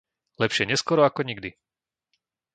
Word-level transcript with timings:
Lepšie 0.41 0.65
neskoro 0.67 1.01
ako 1.05 1.21
nikdy! 1.29 1.49